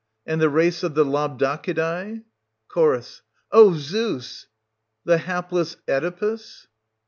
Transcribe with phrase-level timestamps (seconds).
[0.25, 3.21] and the race of the Labdacidae?...(CH.
[3.51, 4.47] O Zeus
[5.05, 6.65] !)...the hapless Oedipus